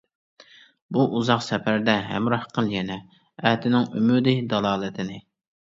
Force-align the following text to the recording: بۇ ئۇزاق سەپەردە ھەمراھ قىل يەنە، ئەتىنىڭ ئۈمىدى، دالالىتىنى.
بۇ 0.95 1.03
ئۇزاق 1.19 1.43
سەپەردە 1.49 1.95
ھەمراھ 2.07 2.47
قىل 2.55 2.71
يەنە، 2.79 2.99
ئەتىنىڭ 3.51 3.89
ئۈمىدى، 4.01 4.35
دالالىتىنى. 4.55 5.25